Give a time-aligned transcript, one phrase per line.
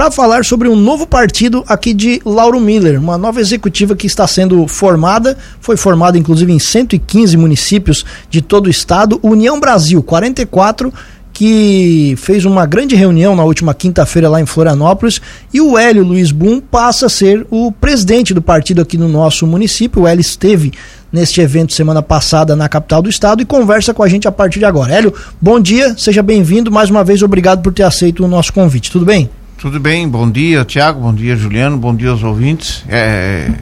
[0.00, 4.26] para falar sobre um novo partido aqui de Lauro Miller, uma nova executiva que está
[4.26, 10.90] sendo formada, foi formada inclusive em 115 municípios de todo o estado, União Brasil 44
[11.34, 15.20] que fez uma grande reunião na última quinta-feira lá em Florianópolis
[15.52, 19.46] e o Hélio Luiz Boom passa a ser o presidente do partido aqui no nosso
[19.46, 20.02] município.
[20.02, 20.72] O Hélio esteve
[21.12, 24.60] neste evento semana passada na capital do estado e conversa com a gente a partir
[24.60, 24.94] de agora.
[24.94, 28.90] Hélio, bom dia, seja bem-vindo mais uma vez, obrigado por ter aceito o nosso convite.
[28.90, 29.28] Tudo bem?
[29.60, 32.82] Tudo bem, bom dia, Tiago, bom dia, Juliano, bom dia aos ouvintes.
[32.88, 33.52] É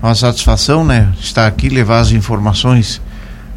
[0.00, 3.02] uma satisfação, né, estar aqui, levar as informações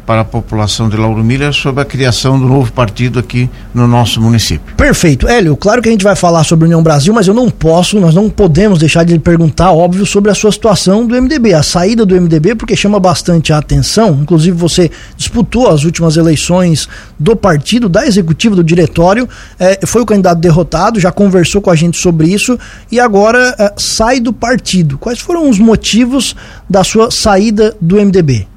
[0.06, 4.20] para a população de Lauro Miller sobre a criação do novo partido aqui no nosso
[4.20, 4.74] município.
[4.76, 5.26] Perfeito.
[5.26, 8.14] Hélio, claro que a gente vai falar sobre União Brasil, mas eu não posso, nós
[8.14, 12.04] não podemos deixar de lhe perguntar, óbvio, sobre a sua situação do MDB, a saída
[12.04, 14.18] do MDB, porque chama bastante a atenção.
[14.22, 20.06] Inclusive, você disputou as últimas eleições do partido, da executiva, do diretório, eh, foi o
[20.06, 22.58] candidato derrotado, já conversou com a gente sobre isso
[22.90, 24.98] e agora eh, sai do partido.
[24.98, 26.36] Quais foram os motivos
[26.68, 28.53] da sua saída do MDB?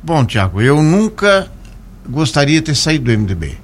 [0.00, 1.48] Bom, Tiago, eu nunca
[2.08, 3.58] gostaria de ter saído do MDB.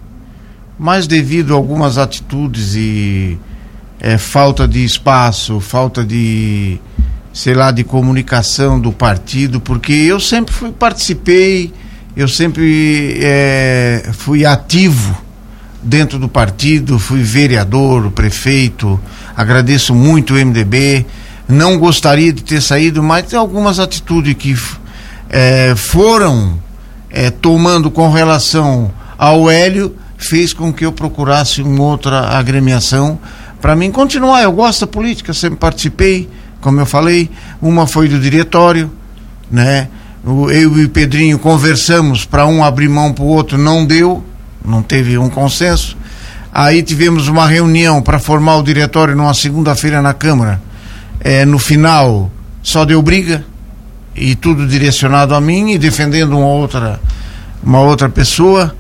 [0.77, 3.39] Mas devido a algumas atitudes e
[4.01, 6.81] é, falta de espaço, falta de,
[7.33, 11.73] sei lá, de comunicação do partido, porque eu sempre fui, participei,
[12.17, 15.17] eu sempre é, fui ativo
[15.81, 18.99] dentro do partido, fui vereador, prefeito,
[19.37, 21.07] agradeço muito o MDB,
[21.49, 24.57] não gostaria de ter saído, mas tem algumas atitudes que
[25.37, 26.61] é, foram
[27.11, 33.19] é, tomando com relação ao Hélio fez com que eu procurasse uma outra agremiação
[33.61, 34.45] para mim continuar.
[34.45, 37.29] Eu gosto da política, sempre participei, como eu falei.
[37.61, 38.93] Uma foi do diretório,
[39.51, 39.89] né?
[40.25, 44.25] Eu e o Pedrinho conversamos para um abrir mão para o outro, não deu,
[44.65, 45.97] não teve um consenso.
[46.53, 50.63] Aí tivemos uma reunião para formar o diretório numa segunda-feira na Câmara.
[51.19, 52.31] É, no final,
[52.63, 53.45] só deu briga
[54.15, 57.01] e tudo direcionado a mim e defendendo uma outra
[57.63, 58.75] uma outra pessoa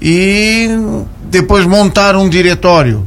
[0.00, 0.68] e
[1.30, 3.06] depois montaram um diretório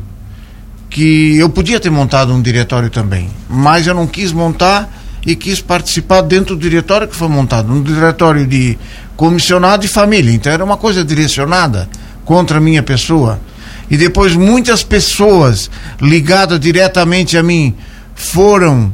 [0.90, 4.90] que eu podia ter montado um diretório também, mas eu não quis montar
[5.26, 8.78] e quis participar dentro do diretório que foi montado, um diretório de
[9.16, 11.88] comissionado de família, então era uma coisa direcionada
[12.26, 13.40] contra a minha pessoa.
[13.92, 15.70] E depois muitas pessoas
[16.02, 17.76] ligadas diretamente a mim
[18.16, 18.94] foram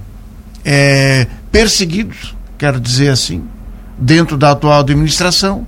[0.64, 3.44] é, perseguidos quero dizer assim,
[3.98, 5.66] dentro da atual administração.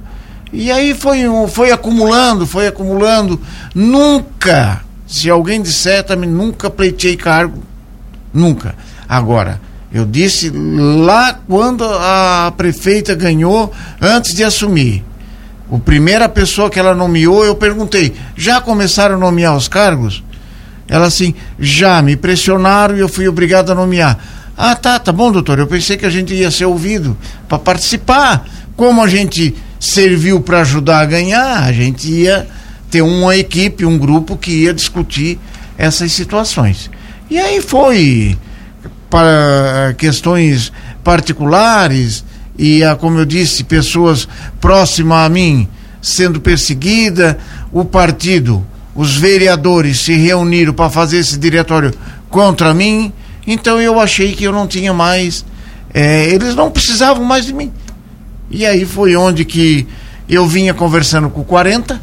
[0.51, 3.39] E aí foi, foi acumulando, foi acumulando.
[3.75, 7.61] Nunca, se alguém disser também, nunca pleitei cargo.
[8.33, 8.75] Nunca.
[9.07, 9.59] Agora,
[9.91, 15.03] eu disse lá quando a prefeita ganhou, antes de assumir.
[15.69, 20.23] O primeira pessoa que ela nomeou, eu perguntei: já começaram a nomear os cargos?
[20.87, 24.17] Ela assim, já me pressionaram e eu fui obrigado a nomear.
[24.57, 25.59] Ah, tá, tá bom, doutor.
[25.59, 27.15] Eu pensei que a gente ia ser ouvido
[27.47, 28.43] para participar.
[28.75, 32.47] Como a gente serviu para ajudar a ganhar, a gente ia
[32.89, 35.39] ter uma equipe, um grupo que ia discutir
[35.77, 36.89] essas situações.
[37.29, 38.35] E aí foi
[39.09, 40.71] para questões
[41.03, 42.25] particulares
[42.57, 44.27] e, como eu disse, pessoas
[44.59, 45.67] próximas a mim
[46.01, 47.37] sendo perseguida,
[47.71, 48.65] o partido,
[48.95, 51.93] os vereadores se reuniram para fazer esse diretório
[52.29, 53.11] contra mim
[53.47, 55.45] então eu achei que eu não tinha mais.
[55.93, 57.71] É, eles não precisavam mais de mim.
[58.51, 59.87] E aí foi onde que
[60.27, 61.99] eu vinha conversando com o 40,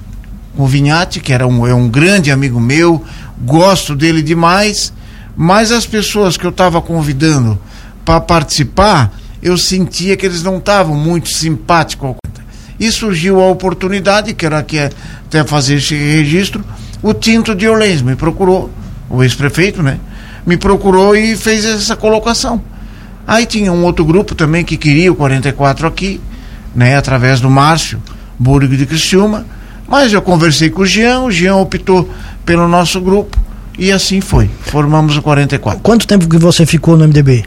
[0.57, 3.05] com o Vinhate, que era um, é um grande amigo meu,
[3.43, 4.93] gosto dele demais,
[5.37, 7.59] mas as pessoas que eu estava convidando
[8.05, 9.13] para participar,
[9.43, 12.15] eu sentia que eles não estavam muito simpáticos.
[12.81, 16.65] E surgiu a oportunidade, que era que até fazer esse registro,
[17.03, 18.71] o Tinto de Orleans me procurou,
[19.09, 19.99] o ex-prefeito, né?
[20.47, 22.61] Me procurou e fez essa colocação.
[23.27, 26.21] Aí tinha um outro grupo também que queria o 44 aqui,
[26.75, 28.03] né, através do Márcio
[28.39, 29.47] Burgo de Criciúma,
[29.89, 32.09] mas eu conversei com o Jean, o Jean optou
[32.45, 33.39] pelo nosso grupo
[33.79, 34.51] e assim foi.
[34.61, 35.81] Formamos o 44.
[35.81, 37.45] Quanto tempo que você ficou no MDB?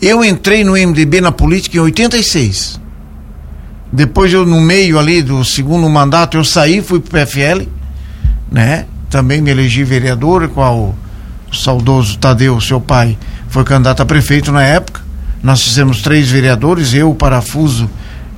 [0.00, 2.80] Eu entrei no MDB na política em 86.
[3.92, 7.68] Depois eu no meio ali do segundo mandato eu saí, fui pro PFL,
[8.50, 8.86] né?
[9.10, 10.94] Também me elegi vereador, qual
[11.52, 13.16] o saudoso Tadeu, seu pai,
[13.48, 15.02] foi candidato a prefeito na época.
[15.42, 17.90] Nós fizemos três vereadores, eu, o Parafuso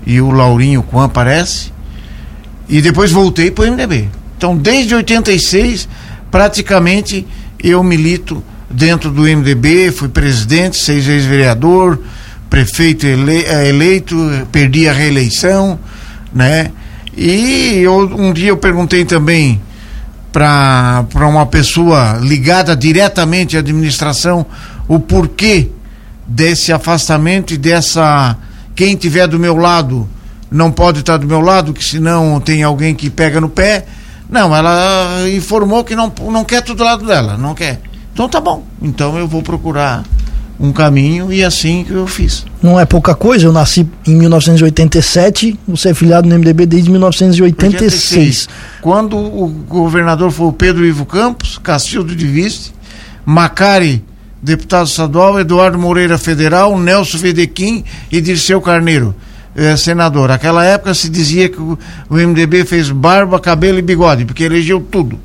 [0.04, 1.72] e o Laurinho Quan aparece.
[2.68, 4.08] E depois voltei para o MDB.
[4.36, 5.88] Então, desde 86,
[6.30, 7.26] praticamente
[7.62, 12.00] eu milito dentro do MDB, fui presidente, seis vezes vereador,
[12.50, 14.16] prefeito ele, eh, eleito,
[14.50, 15.78] perdi a reeleição,
[16.34, 16.70] né?
[17.16, 19.60] E eu, um dia eu perguntei também
[20.34, 24.44] para uma pessoa ligada diretamente à administração
[24.88, 25.70] o porquê
[26.26, 28.36] desse afastamento e dessa
[28.74, 30.08] quem tiver do meu lado
[30.50, 33.86] não pode estar do meu lado, que senão tem alguém que pega no pé.
[34.28, 37.80] Não, ela informou que não, não quer tudo do lado dela, não quer.
[38.12, 38.64] Então tá bom.
[38.82, 40.02] Então eu vou procurar
[40.58, 42.44] um caminho e assim que eu fiz.
[42.62, 47.68] Não é pouca coisa, eu nasci em 1987, você é filiado no MDB desde 1986.
[47.72, 48.48] 86.
[48.80, 52.72] Quando o governador foi o Pedro Ivo Campos, Castilho de Viste,
[53.26, 54.04] Macari,
[54.42, 59.14] deputado estadual, Eduardo Moreira Federal, Nelson Vedequim e Dirceu Carneiro.
[59.56, 60.32] É, senador.
[60.32, 61.78] Aquela época se dizia que o,
[62.10, 65.18] o MDB fez barba, cabelo e bigode, porque elegeu tudo.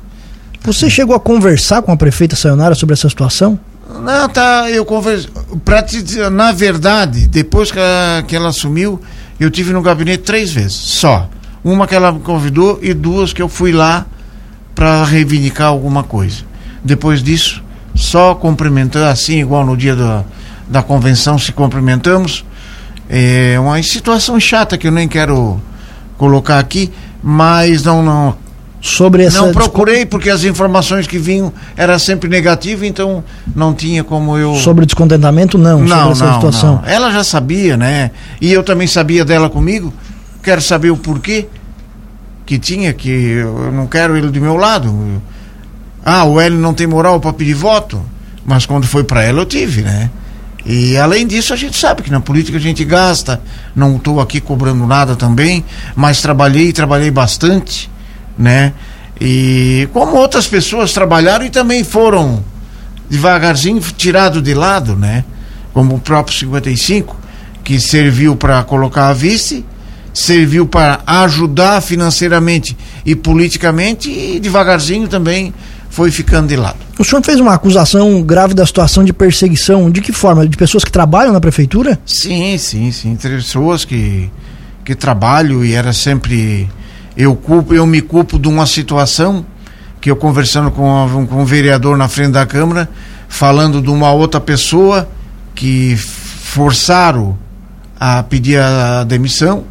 [0.62, 3.58] Você chegou a conversar com a prefeita Sayonara sobre essa situação?
[3.98, 5.30] Não, tá, eu conversei.
[5.64, 9.00] Pra te dizer, na verdade, depois que, a, que ela assumiu,
[9.38, 11.28] eu tive no gabinete três vezes, só.
[11.62, 14.06] Uma que ela me convidou e duas que eu fui lá
[14.74, 16.44] para reivindicar alguma coisa.
[16.82, 17.62] Depois disso,
[17.94, 20.24] só cumprimentando, assim, igual no dia da,
[20.68, 22.44] da convenção se cumprimentamos.
[23.08, 25.60] É uma situação chata que eu nem quero
[26.16, 26.90] colocar aqui,
[27.22, 28.36] mas não, não
[28.80, 29.38] sobre essa.
[29.38, 33.22] Não procurei porque as informações que vinham era sempre negativa, então
[33.54, 34.54] não tinha como eu.
[34.56, 36.82] Sobre descontentamento, não, não sobre essa não, situação.
[36.82, 36.90] Não.
[36.90, 38.10] Ela já sabia, né?
[38.40, 39.92] E eu também sabia dela comigo.
[40.42, 41.46] Quero saber o porquê
[42.46, 45.22] que tinha, que eu não quero ele do meu lado.
[46.04, 48.02] Ah, o Hélio não tem moral para pedir voto,
[48.44, 50.10] mas quando foi para ela eu tive, né?
[50.64, 53.40] E além disso, a gente sabe que na política a gente gasta.
[53.74, 57.90] Não estou aqui cobrando nada também, mas trabalhei trabalhei bastante
[58.40, 58.72] né?
[59.20, 62.42] E como outras pessoas trabalharam e também foram
[63.08, 65.24] devagarzinho tirado de lado, né?
[65.74, 67.14] Como o próprio 55,
[67.62, 69.64] que serviu para colocar a vice,
[70.14, 75.52] serviu para ajudar financeiramente e politicamente e devagarzinho também
[75.90, 76.78] foi ficando de lado.
[76.98, 79.90] O senhor fez uma acusação grave da situação de perseguição.
[79.90, 80.46] De que forma?
[80.46, 81.98] De pessoas que trabalham na prefeitura?
[82.06, 83.16] Sim, sim, sim.
[83.16, 84.30] Pessoas que,
[84.84, 86.68] que trabalham e era sempre
[87.20, 89.44] eu culpo, eu me culpo de uma situação
[90.00, 92.88] que eu conversando com, com um vereador na frente da Câmara,
[93.28, 95.06] falando de uma outra pessoa
[95.54, 97.36] que forçaram
[97.98, 99.64] a pedir a demissão.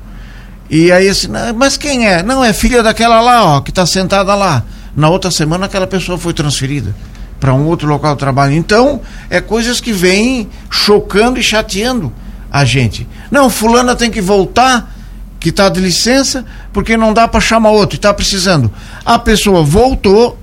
[0.70, 2.22] E aí assim, mas quem é?
[2.22, 4.64] Não, é filha daquela lá, ó, que está sentada lá.
[4.96, 6.96] Na outra semana aquela pessoa foi transferida
[7.40, 8.54] para um outro local de trabalho.
[8.54, 12.14] Então, é coisas que vêm chocando e chateando
[12.52, 13.08] a gente.
[13.32, 14.99] Não, fulana tem que voltar
[15.40, 18.72] que está de licença porque não dá para chamar outro e está precisando.
[19.06, 20.38] A pessoa voltou,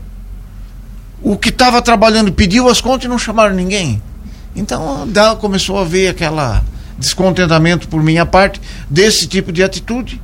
[1.23, 4.01] o que estava trabalhando pediu as contas e não chamaram ninguém.
[4.55, 6.65] Então dá, começou a haver aquela
[6.99, 10.21] descontentamento por minha parte desse tipo de atitude.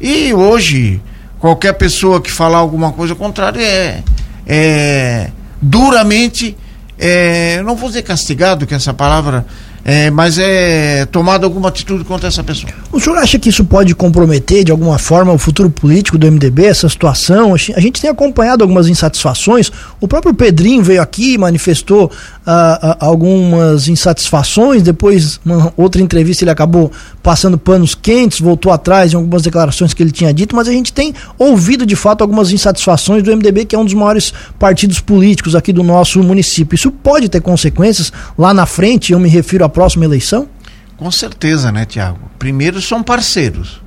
[0.00, 1.02] E hoje,
[1.38, 4.02] qualquer pessoa que falar alguma coisa contrária é,
[4.46, 5.30] é
[5.60, 6.56] duramente,
[6.98, 9.46] é, não vou dizer castigado, que essa palavra
[9.84, 12.72] é, mas é tomada alguma atitude contra essa pessoa.
[12.90, 16.64] O senhor acha que isso pode comprometer de alguma forma o futuro político do MDB,
[16.64, 17.54] essa situação?
[17.54, 19.70] A gente tem acompanhado algumas insatisfações.
[20.00, 22.10] O próprio Pedrinho veio aqui manifestou
[22.46, 24.82] ah, ah, algumas insatisfações.
[24.82, 26.90] Depois, uma outra entrevista, ele acabou
[27.22, 30.56] passando panos quentes, voltou atrás em algumas declarações que ele tinha dito.
[30.56, 33.94] Mas a gente tem ouvido de fato algumas insatisfações do MDB, que é um dos
[33.94, 36.74] maiores partidos políticos aqui do nosso município.
[36.74, 39.12] Isso pode ter consequências lá na frente.
[39.12, 40.48] Eu me refiro a próxima eleição?
[40.96, 42.30] Com certeza, né, Tiago?
[42.38, 43.82] Primeiro são parceiros,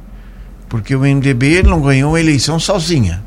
[0.68, 3.24] porque o MDB não ganhou a eleição sozinha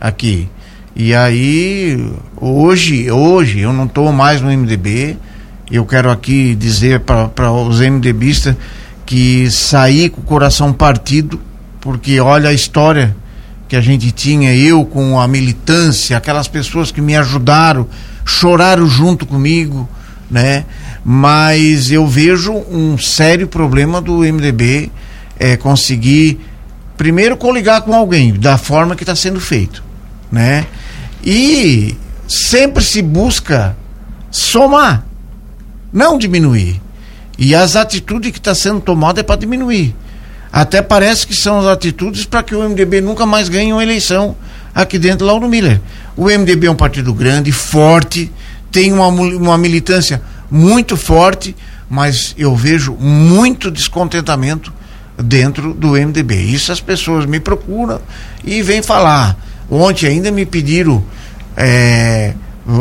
[0.00, 0.48] aqui.
[0.94, 5.16] E aí, hoje, hoje eu não estou mais no MDB.
[5.70, 8.54] Eu quero aqui dizer para os MDBistas
[9.04, 11.40] que saí com o coração partido,
[11.80, 13.16] porque olha a história
[13.66, 17.88] que a gente tinha, eu com a militância, aquelas pessoas que me ajudaram,
[18.24, 19.88] choraram junto comigo,
[20.30, 20.64] né?
[21.04, 24.90] Mas eu vejo um sério problema do MDB
[25.38, 26.40] é, conseguir
[26.96, 29.82] primeiro coligar com alguém da forma que está sendo feito,
[30.30, 30.66] né?
[31.24, 31.96] E
[32.28, 33.76] sempre se busca
[34.30, 35.04] somar,
[35.92, 36.80] não diminuir.
[37.38, 39.94] E as atitudes que está sendo tomada é para diminuir.
[40.52, 44.36] Até parece que são as atitudes para que o MDB nunca mais ganhe uma eleição
[44.74, 45.80] aqui dentro do Lauro Miller.
[46.16, 48.30] O MDB é um partido grande, forte,
[48.70, 50.20] tem uma, uma militância
[50.52, 51.56] muito forte,
[51.88, 54.70] mas eu vejo muito descontentamento
[55.16, 56.34] dentro do MDB.
[56.42, 57.98] Isso as pessoas me procuram
[58.44, 59.34] e vêm falar.
[59.70, 61.02] Ontem ainda me pediram
[61.56, 62.34] é,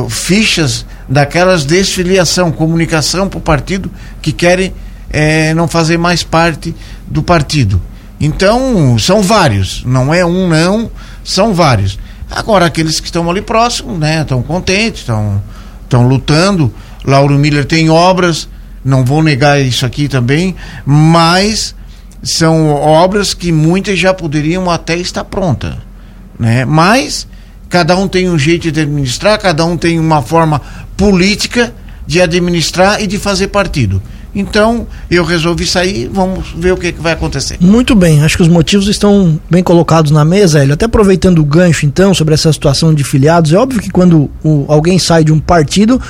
[0.09, 3.89] fichas daquelas desfiliação, comunicação para o partido
[4.21, 4.73] que querem
[5.09, 6.75] é, não fazer mais parte
[7.07, 7.81] do partido.
[8.19, 10.91] Então, são vários, não é um não,
[11.23, 11.97] são vários.
[12.29, 14.21] Agora, aqueles que estão ali próximos, né?
[14.21, 15.41] Estão contentes, estão
[15.91, 16.73] estão lutando.
[17.05, 18.47] Lauro Miller tem obras,
[18.83, 20.55] não vou negar isso aqui também,
[20.85, 21.75] mas
[22.23, 25.75] são obras que muitas já poderiam até estar prontas,
[26.39, 26.65] né?
[26.65, 27.27] Mas
[27.69, 30.61] cada um tem um jeito de administrar, cada um tem uma forma
[30.95, 31.73] política
[32.05, 34.01] de administrar e de fazer partido.
[34.33, 37.57] Então, eu resolvi sair, vamos ver o que, que vai acontecer.
[37.59, 40.73] Muito bem, acho que os motivos estão bem colocados na mesa, Hélio.
[40.73, 44.65] Até aproveitando o gancho, então, sobre essa situação de filiados, é óbvio que quando o,
[44.69, 46.01] alguém sai de um partido,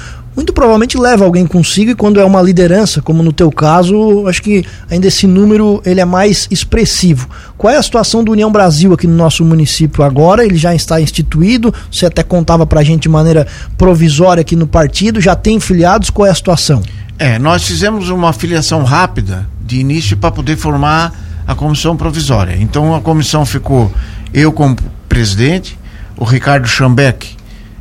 [0.42, 4.42] muito provavelmente leva alguém consigo e quando é uma liderança, como no teu caso, acho
[4.42, 7.30] que ainda esse número ele é mais expressivo.
[7.56, 10.44] Qual é a situação do União Brasil aqui no nosso município agora?
[10.44, 13.46] Ele já está instituído, você até contava pra gente de maneira
[13.78, 16.82] provisória aqui no partido, já tem filiados, qual é a situação?
[17.20, 21.14] É, nós fizemos uma filiação rápida de início para poder formar
[21.46, 22.58] a comissão provisória.
[22.60, 23.92] Então a comissão ficou
[24.34, 24.76] eu como
[25.08, 25.78] presidente,
[26.18, 27.38] o Ricardo Schambeck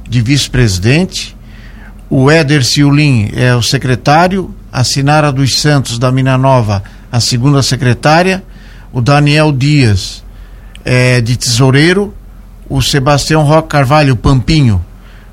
[0.07, 1.35] de vice-presidente,
[2.11, 7.62] o Éder Ciulin é o secretário, a Sinara dos Santos da Mina Nova, a segunda
[7.62, 8.43] secretária,
[8.93, 10.25] o Daniel Dias
[10.85, 12.12] é de tesoureiro,
[12.69, 14.85] o Sebastião Roque Carvalho Pampinho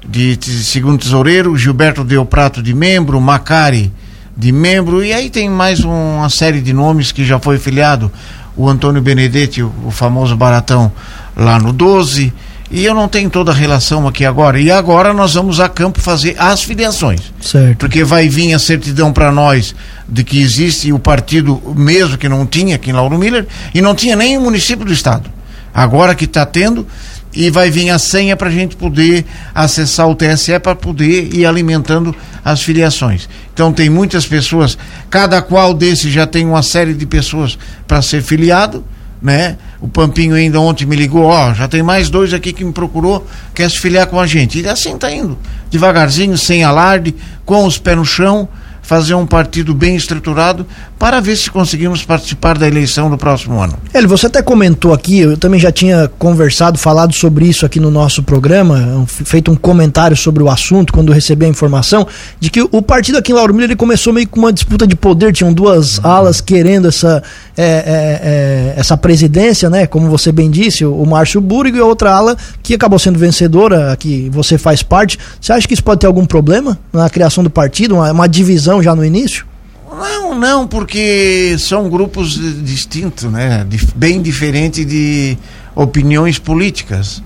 [0.07, 3.91] de segundo tesoureiro, Gilberto Del Prato de membro, Macari
[4.35, 8.11] de membro, e aí tem mais uma série de nomes que já foi filiado,
[8.55, 10.91] o Antônio Benedetti, o famoso baratão
[11.35, 12.31] lá no 12,
[12.69, 14.59] e eu não tenho toda a relação aqui agora.
[14.59, 17.21] E agora nós vamos a campo fazer as filiações.
[17.39, 17.77] Certo.
[17.77, 19.73] Porque vai vir a certidão para nós
[20.07, 23.95] de que existe o partido mesmo que não tinha aqui em Lauro Miller e não
[23.95, 25.29] tinha nem o município do estado.
[25.73, 26.85] Agora que está tendo
[27.33, 31.45] e vai vir a senha para a gente poder acessar o TSE para poder ir
[31.45, 33.29] alimentando as filiações.
[33.53, 34.77] Então tem muitas pessoas,
[35.09, 37.57] cada qual desses já tem uma série de pessoas
[37.87, 38.83] para ser filiado
[39.21, 39.57] né?
[39.79, 43.25] O Pampinho ainda ontem me ligou, ó, já tem mais dois aqui que me procurou,
[43.53, 44.59] quer se filiar com a gente.
[44.59, 45.37] E assim tá indo,
[45.69, 48.47] devagarzinho, sem alarde, com os pés no chão,
[48.87, 50.65] fazer um partido bem estruturado
[50.97, 53.73] para ver se conseguimos participar da eleição do próximo ano.
[53.93, 57.91] Ele, você até comentou aqui, eu também já tinha conversado, falado sobre isso aqui no
[57.91, 62.07] nosso programa, feito um comentário sobre o assunto quando recebi a informação
[62.39, 64.95] de que o partido aqui em Lauro Miller ele começou meio com uma disputa de
[64.95, 66.09] poder, tinham duas uhum.
[66.09, 67.21] alas querendo essa
[67.57, 69.85] é, é, é, essa presidência, né?
[69.85, 73.19] Como você bem disse, o, o Márcio Burgo e a outra ala que acabou sendo
[73.19, 75.19] vencedora, que você faz parte.
[75.41, 78.76] Você acha que isso pode ter algum problema na criação do partido, uma, uma divisão
[78.81, 79.45] já no início?
[79.89, 83.65] Não, não, porque são grupos distintos, né?
[83.95, 85.37] bem diferentes de
[85.73, 87.23] opiniões políticas,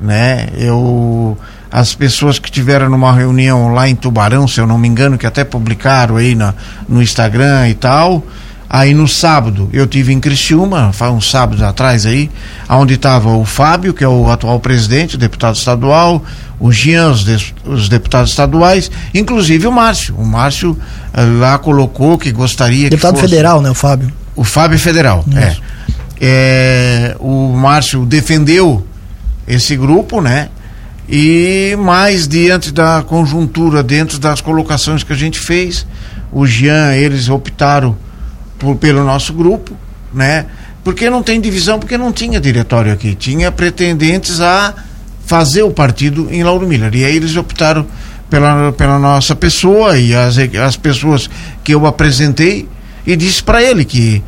[0.00, 0.48] né?
[0.56, 1.36] Eu
[1.70, 5.26] as pessoas que tiveram numa reunião lá em Tubarão, se eu não me engano, que
[5.26, 6.54] até publicaram aí na,
[6.88, 8.22] no Instagram e tal,
[8.68, 12.30] Aí no sábado eu tive em Criciúma, faz uns sábados atrás aí,
[12.68, 16.22] onde estava o Fábio, que é o atual presidente, o deputado estadual,
[16.58, 20.16] o Jean, os, de, os deputados estaduais, inclusive o Márcio.
[20.16, 20.76] O Márcio
[21.12, 24.12] eh, lá colocou que gostaria deputado que fosse, federal, né, o Fábio?
[24.34, 25.56] O Fábio Federal, é.
[26.20, 27.16] é.
[27.20, 28.86] O Márcio defendeu
[29.46, 30.48] esse grupo, né?
[31.08, 35.86] E mais diante da conjuntura, dentro das colocações que a gente fez,
[36.32, 37.96] o Jean, eles optaram
[38.58, 39.76] por, pelo nosso grupo,
[40.12, 40.46] né?
[40.82, 43.14] Porque não tem divisão, porque não tinha diretório aqui.
[43.14, 44.72] Tinha pretendentes a
[45.26, 46.94] fazer o partido em Lauro Miller.
[46.94, 47.84] E aí eles optaram
[48.30, 51.28] pela, pela nossa pessoa e as, as pessoas
[51.64, 52.68] que eu apresentei
[53.06, 54.22] e disse para ele que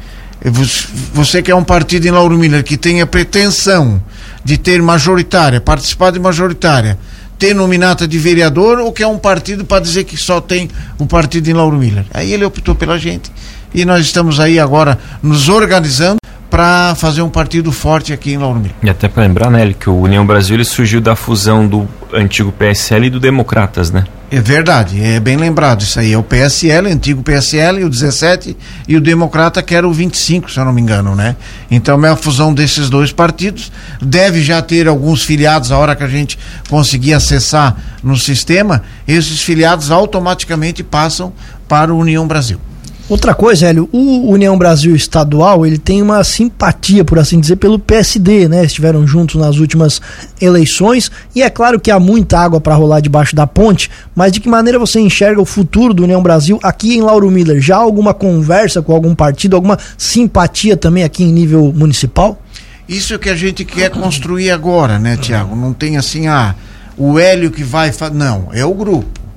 [1.12, 4.00] você quer um partido em Lauro Miller que tenha pretensão
[4.44, 6.99] de ter majoritária, participar de majoritária,
[7.38, 10.68] ter nominata de vereador ou quer um partido para dizer que só tem
[10.99, 12.04] o um partido em Lauro Miller?
[12.14, 13.30] Aí ele optou pela gente
[13.75, 16.18] e nós estamos aí agora nos organizando
[16.50, 20.00] para fazer um partido forte aqui em Lauro E até para lembrar, né, que o
[20.00, 24.04] União Brasil surgiu da fusão do antigo PSL e do Democratas, né?
[24.30, 26.12] É verdade, é bem lembrado isso aí.
[26.12, 28.54] É o PSL, antigo PSL, o 17
[28.87, 31.34] e o Democrata que era o 25, se eu não me engano, né?
[31.70, 33.72] Então é a fusão desses dois partidos.
[34.02, 38.82] Deve já ter alguns filiados a hora que a gente conseguir acessar no sistema.
[39.06, 41.32] Esses filiados automaticamente passam
[41.66, 42.60] para o União Brasil.
[43.08, 47.78] Outra coisa, Hélio, o União Brasil Estadual, ele tem uma simpatia, por assim dizer, pelo
[47.78, 48.66] PSD, né?
[48.66, 49.98] Estiveram juntos nas últimas
[50.38, 54.40] eleições e é claro que há muita água para rolar debaixo da ponte, mas de
[54.40, 57.62] que maneira você enxerga o futuro do União Brasil aqui em Lauro Miller?
[57.62, 62.38] Já alguma conversa com algum partido, alguma simpatia também aqui em nível municipal?
[62.86, 65.56] Isso que a gente quer construir agora, né, Tiago?
[65.56, 66.54] Não tem assim, ah,
[66.94, 67.90] o Hélio que vai.
[68.12, 69.27] Não, é o grupo.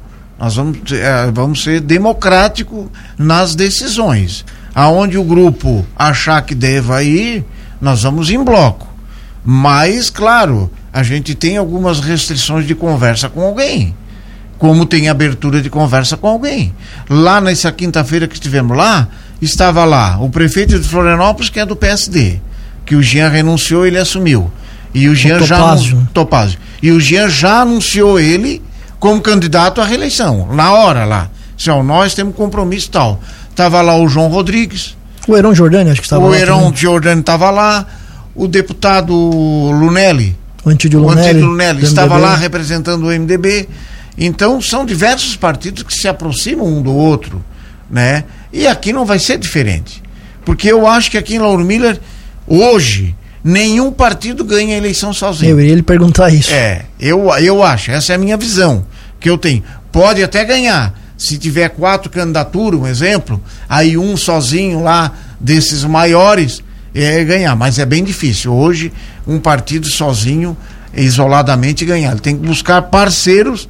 [0.41, 4.43] Nós vamos, é, vamos ser democrático nas decisões.
[4.73, 7.45] Aonde o grupo achar que deva ir,
[7.79, 8.87] nós vamos em bloco.
[9.45, 13.95] Mas, claro, a gente tem algumas restrições de conversa com alguém.
[14.57, 16.73] Como tem abertura de conversa com alguém.
[17.07, 21.75] Lá nessa quinta-feira que estivemos lá, estava lá o prefeito de Florianópolis, que é do
[21.75, 22.39] PSD,
[22.83, 24.51] que o Jean renunciou, ele assumiu.
[24.91, 25.57] E o Jean o já
[26.13, 26.57] Topázio.
[26.81, 28.59] E o Jean já anunciou ele
[29.01, 31.27] como candidato à reeleição, na hora lá.
[31.59, 33.19] Então, nós temos compromisso tal.
[33.55, 34.95] Tava lá o João Rodrigues.
[35.27, 36.29] O Heron Jordani, acho que estava lá.
[36.29, 37.87] O Heron Jordani estava lá.
[38.35, 40.37] O deputado Lunelli.
[40.63, 41.19] O Antídio Lunelli.
[41.19, 43.67] O Antídio Lunelli estava lá representando o MDB.
[44.15, 47.43] Então, são diversos partidos que se aproximam um do outro,
[47.89, 48.23] né?
[48.53, 50.03] E aqui não vai ser diferente.
[50.45, 51.99] Porque eu acho que aqui em Lauro Miller,
[52.45, 55.51] hoje, nenhum partido ganha a eleição sozinho.
[55.51, 56.53] Eu iria lhe perguntar isso.
[56.53, 58.85] É, eu, eu acho, essa é a minha visão
[59.19, 59.63] que eu tenho.
[59.91, 60.99] Pode até ganhar.
[61.17, 66.63] Se tiver quatro candidaturas, um exemplo, aí um sozinho lá desses maiores
[66.95, 68.53] é ganhar, mas é bem difícil.
[68.53, 68.91] Hoje,
[69.27, 70.57] um partido sozinho,
[70.95, 72.11] isoladamente, ganhar.
[72.11, 73.69] Ele tem que buscar parceiros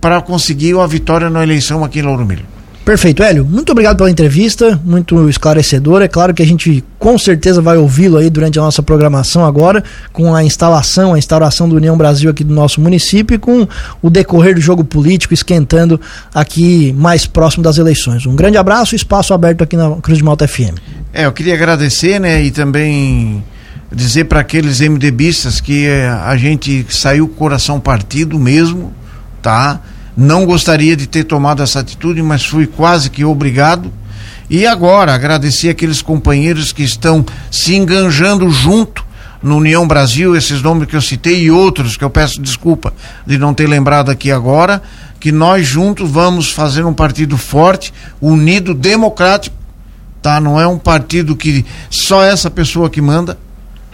[0.00, 2.46] para conseguir uma vitória na eleição aqui em Louro Milho.
[2.84, 3.44] Perfeito, Hélio.
[3.44, 6.06] Muito obrigado pela entrevista, muito esclarecedora.
[6.06, 9.84] É claro que a gente com certeza vai ouvi-lo aí durante a nossa programação agora,
[10.12, 13.68] com a instalação, a instauração do União Brasil aqui do nosso município e com
[14.02, 16.00] o decorrer do jogo político esquentando
[16.34, 18.26] aqui mais próximo das eleições.
[18.26, 20.76] Um grande abraço, espaço aberto aqui na Cruz de Malta FM.
[21.12, 23.44] É, eu queria agradecer, né, e também
[23.94, 28.92] dizer para aqueles MDBistas que eh, a gente saiu coração partido mesmo,
[29.40, 29.80] tá?
[30.16, 33.92] Não gostaria de ter tomado essa atitude, mas fui quase que obrigado.
[34.50, 39.02] E agora, agradecer aqueles companheiros que estão se enganjando junto
[39.42, 42.92] no União Brasil, esses nomes que eu citei e outros que eu peço desculpa
[43.26, 44.80] de não ter lembrado aqui agora,
[45.18, 49.56] que nós juntos vamos fazer um partido forte, unido, democrático,
[50.20, 50.40] tá?
[50.40, 53.38] Não é um partido que só essa pessoa que manda.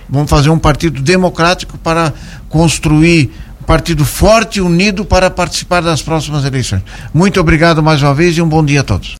[0.08, 2.12] Vamos fazer um partido democrático para
[2.48, 3.30] construir
[3.68, 6.82] partido forte e unido para participar das próximas eleições.
[7.12, 9.14] Muito obrigado mais uma vez e um bom dia a todos.